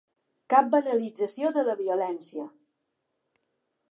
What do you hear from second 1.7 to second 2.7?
violència!